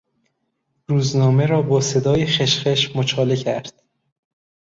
روزنامه 0.87 1.45
را 1.45 1.61
با 1.61 1.81
صدای 1.81 2.25
خشخش 2.25 2.95
مچاله 2.95 3.35
کرد. 3.35 3.83